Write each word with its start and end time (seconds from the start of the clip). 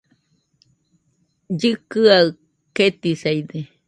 Llikɨaɨ 1.59 2.27
ketisaide 2.75 3.57